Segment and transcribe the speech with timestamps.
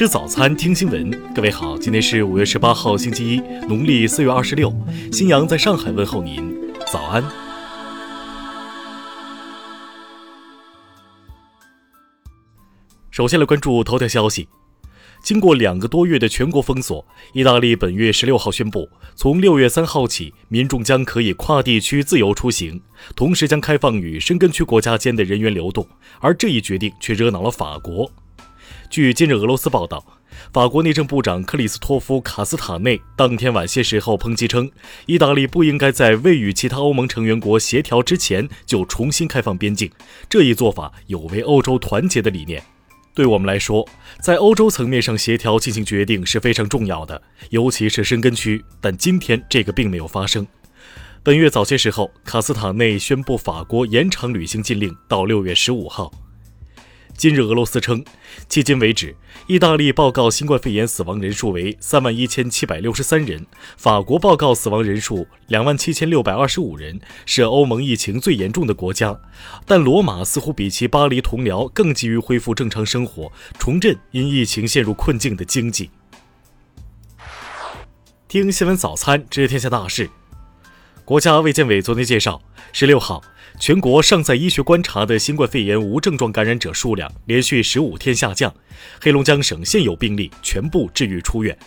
[0.00, 1.10] 吃早餐，听新闻。
[1.34, 3.36] 各位好，今天是五月十八号，星期一，
[3.68, 4.74] 农历四月二十六。
[5.12, 6.58] 新阳在上海问候您，
[6.90, 7.22] 早安。
[13.10, 14.48] 首先来关注头条消息。
[15.22, 22.80] 经过两个多月的全国封锁，意大利本月十六号宣布，从六月三号起，民众将可以跨地区自由出行，
[23.14, 25.86] 同时将开放与申根区国家间的人员流动。
[26.20, 28.10] 而这一决定却惹恼了法国。
[28.88, 30.04] 据今日俄罗斯报道，
[30.52, 34.70] 法国内政部长克里斯托夫·卡斯塔内当天晚些时候抨击称，
[35.06, 39.90] 意大利不应该在未与其他欧盟成员国协调之前就重新开放边境，
[40.28, 42.62] 这一做法有违欧洲团结的理念。
[43.12, 43.86] 对我们来说，
[44.20, 48.64] 在欧洲层面上协调进行决定是非常重要的，尤其是深根区。
[48.80, 50.46] 但今天这个并没有发生。
[51.22, 56.10] 本月早些时候，卡斯塔内宣布法国延长旅行禁令到六月十五号。
[57.20, 58.02] 今日，俄罗斯称，
[58.48, 59.14] 迄今为止，
[59.46, 63.44] 意大利报告新冠肺炎死亡人数为三万一千七百六十三人，
[63.76, 69.20] 法国报告死亡人数两万七千六百二十五人，是欧盟疫情最严重的国家。
[69.66, 75.90] 但罗马似乎比其巴黎同僚更急于恢复正常生活，重振因疫情陷入困境的经济。
[78.28, 80.08] 听新闻早餐知天下大事。
[81.10, 82.40] 国家卫健委昨天介绍，
[82.72, 83.20] 十六号。
[83.58, 88.54] 全国尚在医学观察的新冠肺炎无症状感染者数量连续十五天下降，
[89.00, 91.58] 黑龙江省现有病例全部治愈出院。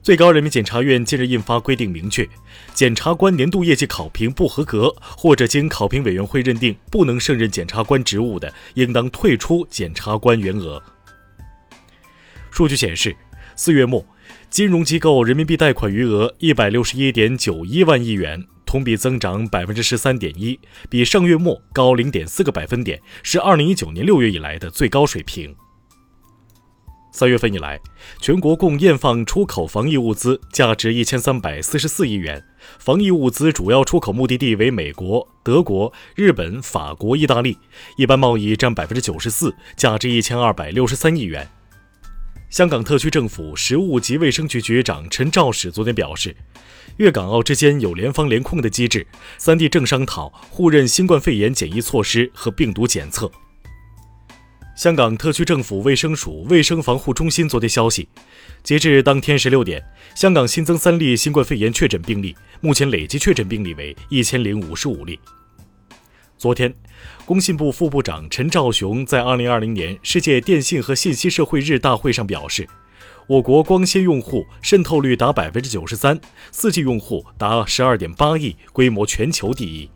[0.00, 2.24] 最高人民检察院近日印发规定，明确
[2.72, 10.80] 检察官年度业绩考评不合格或者经考评委员会认定不能胜任检察官职务的，应当退出检察官员额。
[12.52, 13.16] 数据显示，
[13.56, 14.06] 四月末，
[14.50, 18.44] 金融机构人民币贷款余额一百六十一点九一万亿元。
[18.66, 25.56] 同比增长百分之十三点一，比上月末高零点四个百分点，是二零一九年六月以来的最高水平。
[27.12, 27.80] 三月份以来，
[28.20, 32.44] 全国共验放出口防疫物资价值一千三百四十四亿元，
[32.78, 37.58] 防疫物资主要出口目的地为美国、德国、日本、法国、意大利，
[37.96, 41.48] 一般贸易占百分之九十四，价值一千二百六十三亿元。
[42.50, 46.34] 香港特区政府食物及卫生局局长陈肇始昨天表示，
[46.96, 49.06] 粤港澳之间有联防联控的机制，
[49.38, 53.30] 三地正商讨互认新冠肺炎检疫措施和病毒检测。
[54.76, 58.08] 香港特区政府卫生署卫生防护中心昨天消息，
[58.64, 59.80] 截至当天十六点，
[60.16, 65.16] 香港新增三例新冠肺炎确诊病例，目前累计确诊病例为一千零五十五例。
[66.40, 66.74] 昨天，
[67.26, 72.66] 工信部副部长陈肇雄在2020年世界电信和信息社会日大会上表示，
[73.26, 76.18] 我国光纤用户渗透率达百分之九十三
[76.50, 79.90] ，4G 用户达十二点八亿，规模全球第一。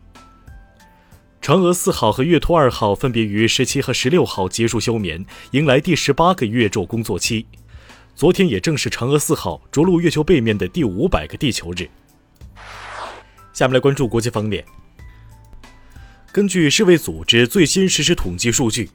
[1.41, 7.47] 嫦娥四号和月兔二号分别于十七和十六号结束休眠，迎来第十八个月昼工作期。
[8.13, 11.89] 昨天也正是嫦娥四号着陆月球背面的第五百个地球日。
[13.51, 14.63] 下面来关注国际方面。
[16.35, 18.89] 根据世卫组织最新实时统计数据，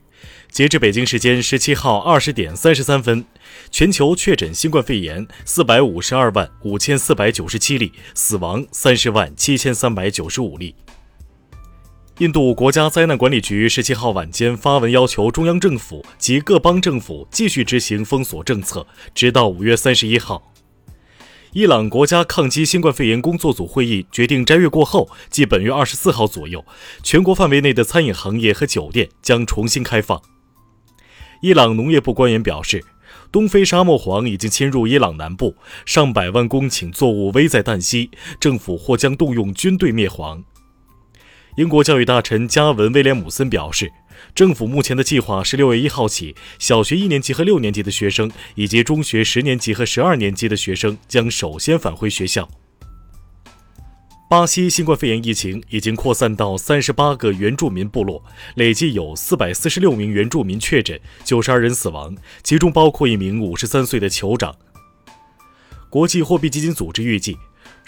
[0.51, 3.25] 截至北京时间十七号二十点三十三分，
[3.71, 10.75] 全球确诊新冠肺炎四百五十二万五千四百九十七例，死亡三十万七千三百九十五例。
[12.19, 20.53] 印度国家灾难管理局十七号晚间发文要求中央政府及各邦政府继续执行封锁政策，直到五月三十一号。
[21.53, 26.65] 伊朗国家抗击新冠肺炎工作组会议决定，斋月过后，即本月二十四号左右，
[27.03, 30.23] 全国范围内的餐饮行业和酒店将重新开放。
[31.43, 32.85] 伊朗农业部官员表示，
[33.33, 40.45] 东非沙漠蝗已经侵入伊朗南部，上百万公顷作物危在旦夕，政府或将动用军队灭蝗。
[41.57, 43.93] 英国教育大臣加文·威廉姆森表示。
[44.35, 52.47] 政府目前的计划是六月一号起，小学一年级和六年级的学生，以及中学十年级和十二年级的学生将首先返回学校。
[54.29, 58.23] 巴西新冠肺炎疫情已经扩散到三十八个原住民部落，
[58.57, 62.15] 累计有四百四十六名原住民确诊，九十二人死亡，
[62.45, 64.55] 其中包括一名五十三岁的酋长。
[65.89, 67.37] 国际货币基金组织预计。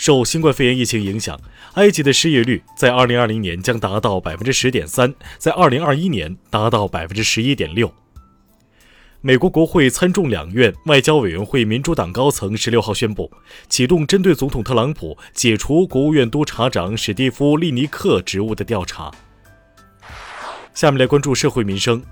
[0.02, 1.40] 受新冠肺炎疫情影响，
[1.74, 7.94] 埃及的失业率在2020年将达到百分之十点三，在2021年达到百分之十一点六。
[9.20, 13.30] 美国国会参众两院外交委员会民主党高层十六号宣布，
[13.68, 19.08] 启动针对总统特朗普解除国务院督察长史蒂夫·利尼克职务的调查。
[20.74, 22.02] 下面来关注社会民生。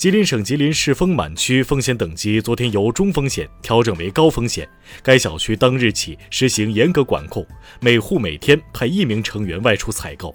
[0.00, 4.66] 吉林省吉林市丰满区风险等级昨天由中风险调整为高风险，
[5.02, 7.46] 该小区当日起实行严格管控，
[7.82, 10.34] 每户每天派一名成员外出采购。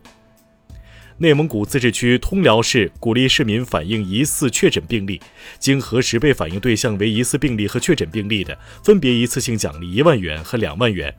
[1.17, 5.19] 内蒙古自治区通辽市鼓励市民反映疑似确诊病例，
[5.57, 11.11] 经核实被反映对象为疑似病例和确诊病例的，分别一次性奖励一万元和两万元。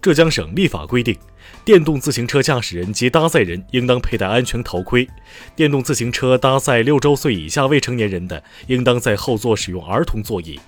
[0.00, 1.16] 浙江省立法规定，
[1.64, 5.08] 电动自行车驾驶人及搭载人应当佩戴安全头盔。
[5.56, 10.60] 电动自行车搭载六周岁以下未成年人的，应当在后座使用儿童座椅。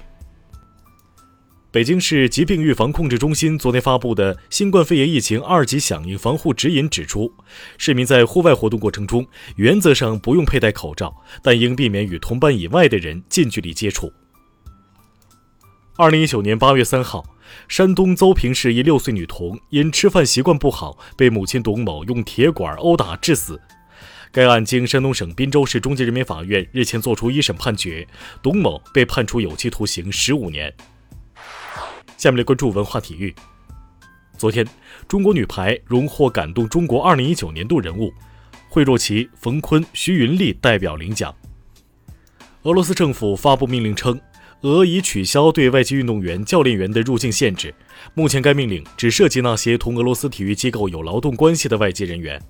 [1.73, 7.31] 北京市疾病预防控制中心昨天发布的新冠肺炎疫情二级响应防护指引指出，
[7.77, 9.27] 市民在户外活动过程中，
[9.57, 14.11] 原则上不用佩戴口罩，但应避免与同伴以外的人近距离接触。
[15.99, 17.25] 二零一九年八月三号。
[17.69, 23.59] 山东邹平市一六岁女童因吃饭习惯不好，被母亲董某用铁管殴打致死。
[24.31, 28.07] 该案经山东省滨州市中级人民法院日前作出一审判决，
[28.43, 30.75] 董某被判处有期徒刑十五年。
[32.19, 33.35] 下面来关注文化体育。
[34.37, 34.67] 昨天，
[35.09, 38.13] 中国女排荣获感动中国二零一九年度人物，
[38.69, 41.35] 惠若琪、冯坤、徐云丽代表领奖。
[42.65, 44.21] 俄罗斯政府发布命令称。
[44.67, 47.73] 俄已取消对外籍运动员、教练员的入境限制。
[48.15, 52.43] 目前，该命令只涉及那些同俄罗斯体育机构有劳动关系的外籍人员。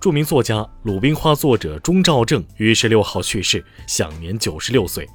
[0.00, 0.54] 著名作家
[0.84, 5.06] 《鲁冰花》作者钟兆正于十六号去世，享年九十六岁。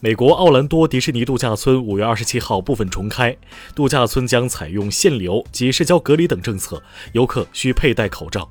[0.00, 3.36] 美国奥兰多迪士尼度假村五月二十七号部分重开，
[3.74, 6.82] 度假村将采用限流及社交隔离等政策，
[7.12, 8.50] 游客需佩戴口罩。